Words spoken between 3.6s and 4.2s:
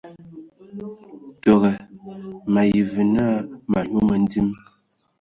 ma nyu